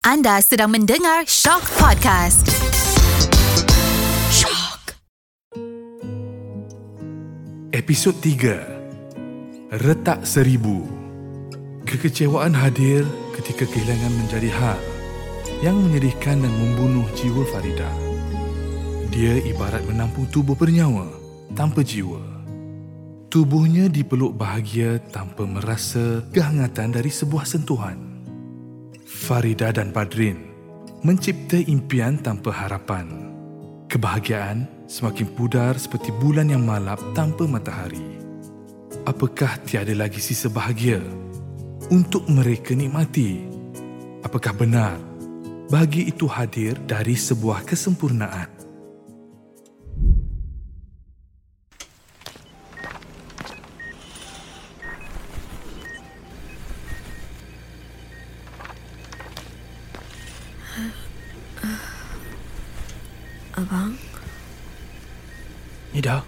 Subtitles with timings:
[0.00, 2.48] Anda sedang mendengar Shock Podcast.
[4.32, 4.96] Shock.
[7.68, 10.88] Episod 3 Retak Seribu
[11.84, 13.04] Kekecewaan hadir
[13.36, 14.80] ketika kehilangan menjadi hal
[15.60, 17.92] yang menyedihkan dan membunuh jiwa Farida.
[19.12, 21.12] Dia ibarat menampung tubuh bernyawa
[21.52, 22.24] tanpa jiwa.
[23.28, 28.09] Tubuhnya dipeluk bahagia tanpa merasa kehangatan dari sebuah sentuhan.
[29.10, 30.38] Farida dan Badrin
[31.02, 33.34] mencipta impian tanpa harapan.
[33.90, 38.22] Kebahagiaan semakin pudar seperti bulan yang malap tanpa matahari.
[39.02, 41.02] Apakah tiada lagi sisa bahagia
[41.90, 43.42] untuk mereka nikmati?
[44.22, 44.94] Apakah benar
[45.66, 48.59] bagi itu hadir dari sebuah kesempurnaan?
[63.60, 63.92] Abang,
[65.92, 66.24] Ida.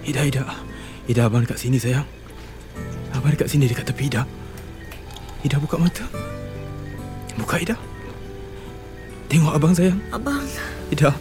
[0.00, 0.42] Ida, Ida.
[1.04, 2.08] Ida, abang dekat sini, sayang.
[3.12, 4.24] Abang dekat sini, dekat tepi Ida.
[5.44, 6.08] Ida, buka mata.
[7.36, 7.76] Buka, Ida.
[9.28, 10.00] Tengok abang, sayang.
[10.08, 10.40] abang.
[10.88, 11.12] Ida.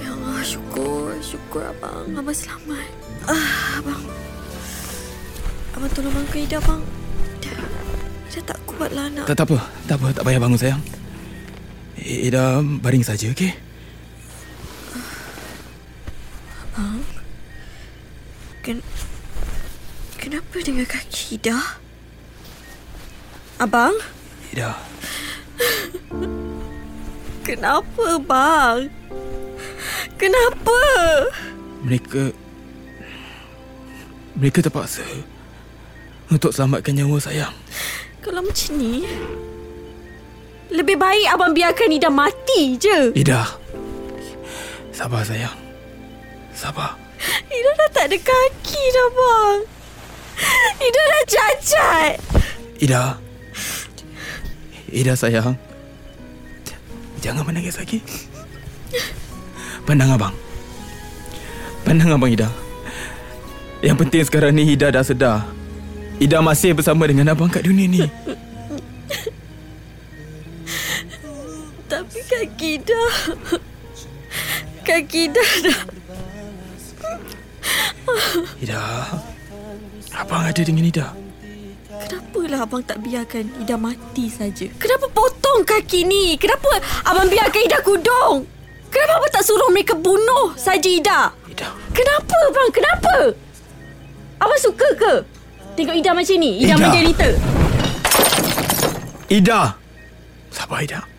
[0.00, 1.12] Ya Allah, syukur.
[1.20, 2.08] Syukur abang.
[2.16, 2.88] Abang selamat.
[3.28, 4.02] Ah, abang.
[5.76, 6.80] Abang tolong bangkit Ida, abang.
[7.44, 7.52] Ida,
[8.32, 9.28] Ida tak kuatlah nak.
[9.28, 9.58] Tak, tak apa.
[9.84, 10.06] Tak apa.
[10.16, 10.80] Tak payah bangun, sayang.
[12.00, 13.54] Ida, baring saja, okey?
[18.64, 18.80] Ken
[20.16, 21.60] Kenapa dengan kaki Ida?
[23.60, 23.92] Abang?
[24.56, 24.72] Ida.
[27.46, 28.88] Kenapa, bang?
[30.16, 30.80] Kenapa?
[31.84, 32.32] Mereka...
[34.34, 35.04] Mereka terpaksa
[36.32, 37.54] untuk selamatkan nyawa sayang.
[38.24, 39.04] Kalau macam ni...
[40.74, 43.14] Lebih baik abang biarkan Ida mati je.
[43.14, 43.46] Ida.
[44.90, 45.54] Sabar, sayang.
[46.50, 46.98] Sabar.
[47.46, 49.58] Ida dah tak ada kaki dah, bang.
[50.82, 52.14] Ida dah cacat.
[52.82, 53.02] Ida.
[54.90, 55.54] Ida sayang.
[57.22, 58.02] Jangan menangis lagi.
[59.86, 60.34] Pandang abang.
[61.86, 62.50] Pandang abang Ida.
[63.78, 65.46] Yang penting sekarang ni Ida dah sedar.
[66.18, 68.02] Ida masih bersama dengan abang kat dunia ni.
[72.44, 73.12] Kaki dah...
[74.84, 75.80] Kaki dah dah...
[78.60, 78.84] Ida.
[80.12, 81.08] Abang ada dengan Ida.
[82.04, 84.68] Kenapalah abang tak biarkan Ida mati saja?
[84.76, 86.36] Kenapa potong kaki ni?
[86.36, 88.44] Kenapa abang biarkan Ida kudung?
[88.92, 91.32] Kenapa abang tak suruh mereka bunuh saja Ida?
[91.48, 91.72] Ida.
[91.96, 92.70] Kenapa bang?
[92.76, 93.16] Kenapa?
[94.36, 95.14] Abang suka ke?
[95.80, 96.60] Tengok Ida macam ni.
[96.60, 96.82] Ida, Ida.
[96.84, 97.28] menderita.
[99.32, 99.60] Ida.
[100.52, 101.13] Sabar Ida.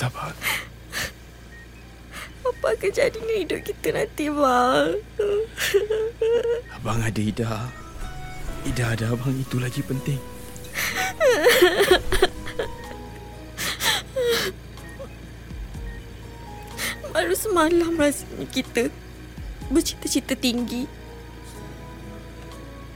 [0.00, 0.32] Sabar.
[2.48, 4.96] Apa akan jadi hidup kita nanti bang?
[6.80, 7.68] Abang ada Ida.
[8.64, 10.16] Ida ada abang itu lagi penting.
[17.12, 18.88] Baru semalam rasanya kita
[19.68, 20.88] bercita-cita tinggi.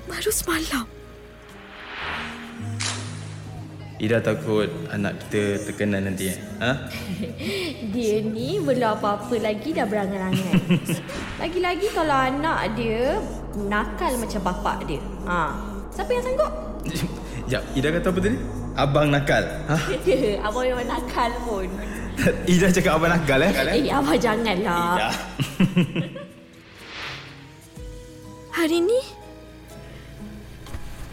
[0.08, 0.93] Baru semalam.
[4.04, 6.36] Ida takut anak kita terkena nanti eh?
[6.60, 6.92] Ha?
[7.96, 10.60] Dia ni belum apa-apa lagi dah berangan-angan.
[11.40, 13.16] Lagi-lagi kalau anak dia
[13.64, 15.00] nakal macam bapak dia.
[15.24, 15.56] Ha.
[15.88, 16.52] Siapa yang sanggup?
[17.48, 18.38] Sekejap, Ida kata apa tadi?
[18.76, 19.44] Abang nakal.
[19.72, 19.76] Ha?
[20.44, 21.68] abang memang nakal pun.
[22.44, 23.52] Ida cakap abang nakal eh?
[23.56, 25.00] Eh, abang janganlah.
[25.00, 25.08] Ida.
[28.52, 29.00] Hari ni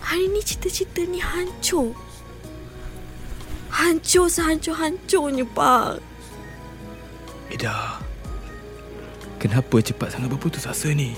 [0.03, 2.10] Hari ni cita-cita ni hancur
[3.71, 5.97] Hancur sehancur-hancurnya bang
[7.51, 7.99] Ida.
[9.39, 11.15] Kenapa cepat sangat berputus asa ni?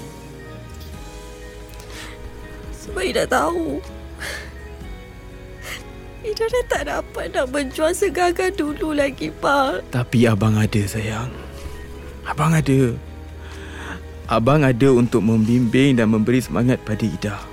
[2.74, 3.82] Sebab Ida tahu
[6.24, 11.30] Ida dah tak dapat nak berjuang segagah dulu lagi bang Tapi abang ada sayang.
[12.24, 12.96] Abang ada.
[14.32, 17.53] Abang ada untuk membimbing dan memberi semangat pada Ida.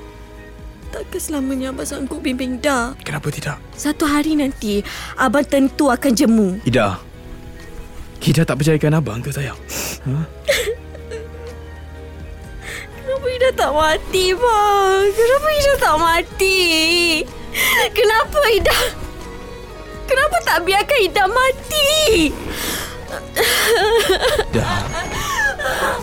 [0.91, 3.63] Takkan selamanya abang sanggup bimbing Ida Kenapa tidak?
[3.79, 4.83] Satu hari nanti
[5.15, 6.99] Abang tentu akan jemu Ida.
[8.21, 9.57] Ida tak percayakan abang ke sayang?
[10.05, 10.15] Ha?
[13.01, 16.59] Kenapa Ida tak mati bang Kenapa Ida tak mati
[17.95, 18.79] Kenapa Ida
[20.11, 21.91] Kenapa tak biarkan Ida mati
[24.51, 24.65] Ida.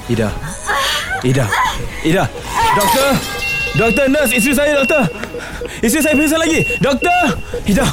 [0.07, 0.29] Ida.
[1.23, 1.45] Ida.
[2.03, 2.23] Ida.
[2.75, 3.36] Doktor.
[3.77, 5.05] Doktor, nurse, isteri saya, doktor.
[5.85, 6.65] Isteri saya pingsan lagi.
[6.81, 7.23] Doktor!
[7.69, 7.85] Ida.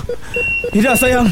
[0.72, 1.28] Ida, sayang.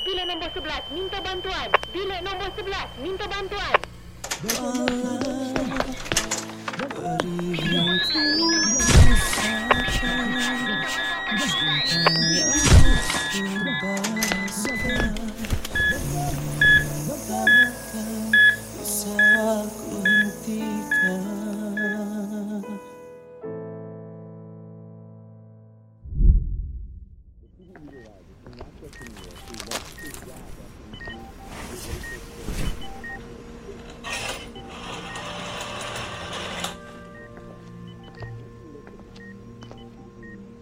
[0.00, 1.68] Bilik nombor 11, minta bantuan.
[1.92, 3.76] Bilik nombor 11, minta bantuan.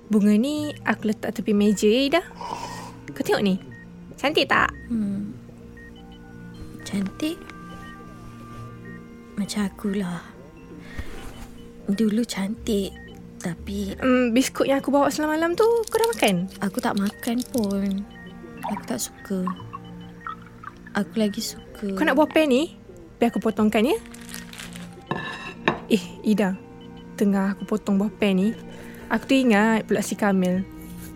[0.09, 2.25] Bunga ni aku letak tepi meja Ida.
[3.13, 3.61] Kau tengok ni.
[4.17, 4.73] Cantik tak?
[4.89, 5.37] Hmm.
[6.81, 7.37] Cantik.
[9.37, 10.25] Macam akulah.
[11.93, 12.97] Dulu cantik.
[13.39, 16.37] Tapi Hmm, biskut yang aku bawa semalam malam tu kau dah makan?
[16.59, 18.18] aku tak makan pun.
[18.69, 19.49] Aku tak suka.
[20.93, 21.89] Aku lagi suka.
[21.97, 22.63] Kau nak buah pen ni?
[23.17, 23.97] Biar aku potongkan ya.
[25.89, 26.53] Eh, Ida.
[27.17, 28.49] Tengah aku potong buah pen ni,
[29.09, 30.63] aku tu ingat pula si Kamil.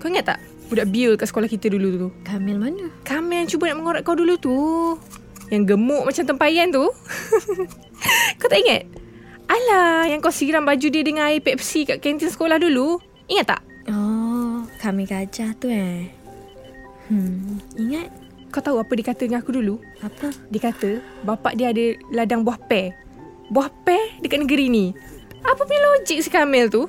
[0.01, 0.41] Kau ingat tak?
[0.73, 2.09] Budak biol kat sekolah kita dulu tu.
[2.25, 2.89] Kamil mana?
[3.05, 4.57] Kamil yang cuba nak mengorat kau dulu tu.
[5.53, 6.89] Yang gemuk macam tempayan tu.
[8.41, 8.89] kau tak ingat?
[9.53, 12.97] Alah, yang kau siram baju dia dengan air Pepsi kat kantin sekolah dulu.
[13.29, 13.63] Ingat tak?
[13.93, 16.22] Oh, Kamil gajah tu eh.
[17.13, 18.09] Hmm, ingat?
[18.49, 19.77] Kau tahu apa dia kata dengan aku dulu?
[20.01, 20.33] Apa?
[20.49, 22.97] Dia kata bapak dia ada ladang buah pear.
[23.53, 24.87] Buah pear dekat negeri ni.
[25.45, 26.89] Apa punya logik si Kamil tu?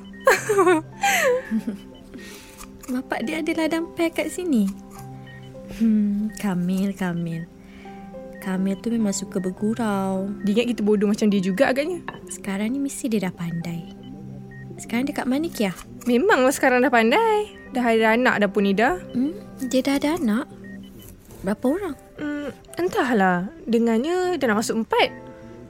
[2.84, 4.68] Bapak dia ada ladang pear kat sini.
[5.80, 7.48] Hmm, Kamil, Kamil.
[8.44, 10.28] Kamil tu memang suka bergurau.
[10.44, 12.04] Dia ingat kita bodoh macam dia juga agaknya.
[12.28, 14.03] Sekarang ni mesti dia dah pandai.
[14.74, 15.72] Sekarang dia kat mana Kia?
[16.04, 17.54] Memanglah sekarang dah pandai.
[17.70, 18.98] Dah ada anak dah pun Ida.
[19.14, 19.34] Hmm,
[19.70, 20.46] dia dah ada anak.
[21.46, 21.96] Berapa orang?
[22.18, 23.50] Hmm, entahlah.
[23.66, 25.08] Dengannya dah nak masuk empat.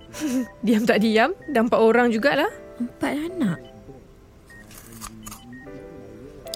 [0.65, 1.37] diam tak diam.
[1.53, 2.51] Dah empat orang jugalah.
[2.81, 3.59] Empat anak.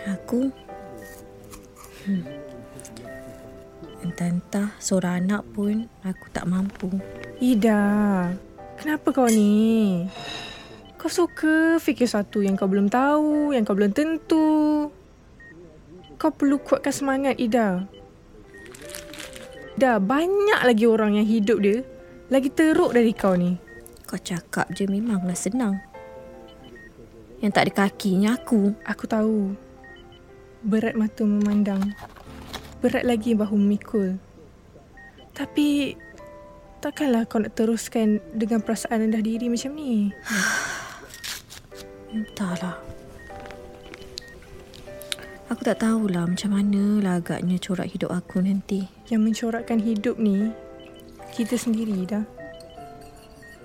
[0.09, 0.49] Aku
[2.09, 2.25] hmm.
[3.99, 6.89] Entah-entah seorang anak pun aku tak mampu.
[7.43, 8.31] Ida,
[8.79, 10.07] kenapa kau ni?
[10.99, 14.91] Kau suka fikir satu yang kau belum tahu, yang kau belum tentu.
[16.19, 17.87] Kau perlu kuatkan semangat, Ida.
[19.79, 21.87] Dah banyak lagi orang yang hidup dia
[22.35, 23.55] lagi teruk dari kau ni.
[24.11, 25.79] Kau cakap je memanglah senang.
[27.39, 28.75] Yang tak ada kakinya aku.
[28.83, 29.55] Aku tahu.
[30.67, 31.95] Berat mata memandang.
[32.83, 34.19] Berat lagi bahu memikul.
[35.31, 35.95] Tapi
[36.83, 40.11] takkanlah kau nak teruskan dengan perasaan rendah diri macam ni.
[42.09, 42.81] Entahlah.
[45.49, 48.89] Aku tak tahulah macam mana lah agaknya corak hidup aku nanti.
[49.09, 50.53] Yang mencorakkan hidup ni
[51.33, 52.25] kita sendiri dah.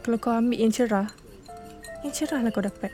[0.03, 1.07] Kalau kau ambil yang cerah,
[2.03, 2.91] yang cerah lah kau dapat.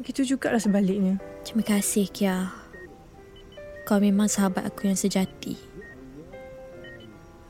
[0.00, 1.16] Begitu jugalah sebaliknya.
[1.40, 2.52] Terima kasih Kia.
[3.88, 5.56] Kau memang sahabat aku yang sejati.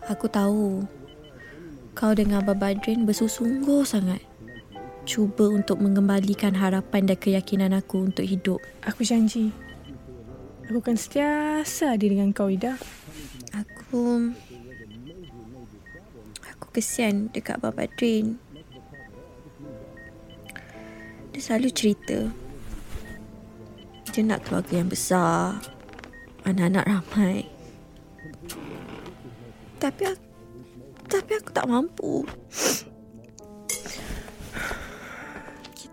[0.07, 0.87] Aku tahu
[1.99, 4.30] kau dengan Abah Badrin bersungguh sangat
[5.11, 8.63] cuba untuk mengembalikan harapan dan keyakinan aku untuk hidup.
[8.87, 9.51] Aku janji.
[10.71, 12.79] Aku akan sentiasa ada dengan kau, Ida.
[13.51, 14.31] Aku
[16.47, 18.39] aku kesian dekat Abah Badrin.
[21.35, 22.31] Dia selalu cerita
[24.11, 25.63] dia nak keluarga yang besar,
[26.43, 27.47] anak-anak ramai.
[29.79, 30.25] Tapi aku,
[31.07, 32.27] tapi aku tak mampu.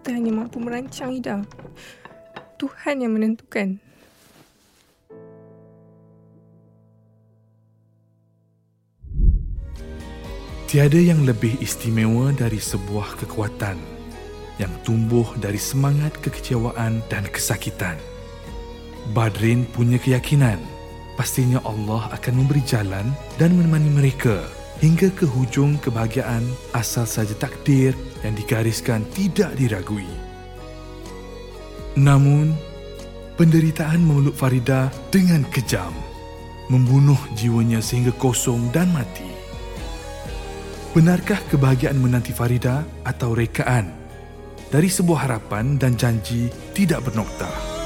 [0.08, 1.44] Kita hanya mampu merancang, Ida.
[2.56, 3.76] Tuhan yang menentukan.
[10.72, 13.76] Tiada yang lebih istimewa dari sebuah kekuatan
[14.64, 18.00] yang tumbuh dari semangat kekecewaan dan kesakitan.
[19.12, 20.64] Badrin punya keyakinan
[21.20, 24.48] pastinya Allah akan memberi jalan dan menemani mereka
[24.78, 26.46] hingga ke hujung kebahagiaan
[26.78, 30.06] asal saja takdir yang digariskan tidak diragui.
[31.98, 32.54] Namun,
[33.38, 35.94] penderitaan memeluk Farida dengan kejam,
[36.70, 39.26] membunuh jiwanya sehingga kosong dan mati.
[40.94, 43.94] Benarkah kebahagiaan menanti Farida atau rekaan
[44.74, 47.77] dari sebuah harapan dan janji tidak bernokta?